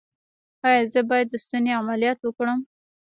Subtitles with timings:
[0.67, 2.59] ایا زه باید د ستوني عملیات وکړم؟